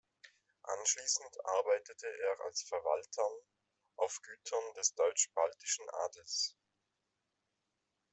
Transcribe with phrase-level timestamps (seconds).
[0.63, 3.39] Anschließend arbeitete er als Verwaltern
[3.97, 6.57] auf Gütern des deutschbaltischen Adels.